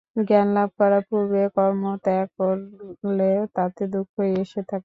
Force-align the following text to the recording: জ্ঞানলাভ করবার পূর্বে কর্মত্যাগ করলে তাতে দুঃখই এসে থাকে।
জ্ঞানলাভ 0.21 0.69
করবার 0.71 1.03
পূর্বে 1.09 1.41
কর্মত্যাগ 1.55 2.25
করলে 2.37 3.25
তাতে 3.55 3.83
দুঃখই 3.93 4.31
এসে 4.41 4.61
থাকে। 4.61 4.79